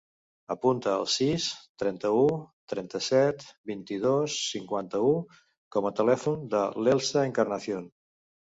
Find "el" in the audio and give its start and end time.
1.01-1.03